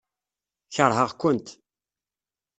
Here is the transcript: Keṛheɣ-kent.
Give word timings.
Keṛheɣ-kent. 0.73 1.47